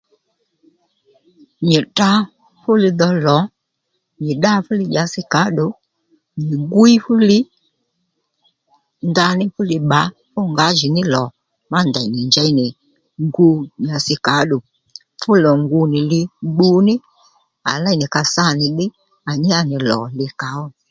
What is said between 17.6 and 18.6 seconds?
à léy nì ka sa